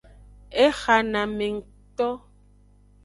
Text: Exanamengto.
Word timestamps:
Exanamengto. 0.65 2.09